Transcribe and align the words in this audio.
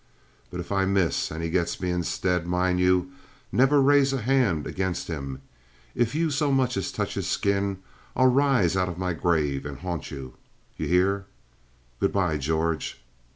"But 0.49 0.59
if 0.59 0.71
I 0.71 0.85
miss 0.85 1.29
and 1.29 1.43
he 1.43 1.51
gets 1.51 1.79
me 1.79 1.91
instead, 1.91 2.47
mind 2.47 2.79
you, 2.79 3.11
never 3.51 3.79
raise 3.79 4.11
a 4.13 4.21
hand 4.23 4.65
against 4.65 5.07
him. 5.09 5.43
If 5.93 6.15
you 6.15 6.31
so 6.31 6.51
much 6.51 6.75
as 6.75 6.91
touch 6.91 7.13
his 7.13 7.27
skin, 7.27 7.77
I'll 8.15 8.25
rise 8.25 8.75
out 8.75 8.89
of 8.89 8.97
my 8.97 9.13
grave 9.13 9.63
and 9.63 9.77
haunt 9.77 10.09
you. 10.09 10.33
You 10.75 10.87
hear? 10.87 11.27
Good 11.99 12.11
by, 12.13 12.39
George." 12.39 12.99